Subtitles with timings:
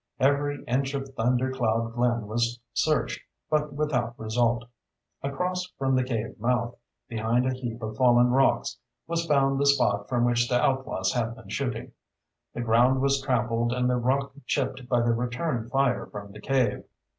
[0.19, 4.67] Every inch of Thunder Cloud Glen was searched, but without result.
[5.21, 6.75] Across from the cave mouth,
[7.07, 11.35] behind a heap of fallen rocks, was found the spot from which the outlaws had
[11.35, 11.91] been shooting.
[12.55, 16.83] The ground was trampled and the rock chipped by the return fire from the cave.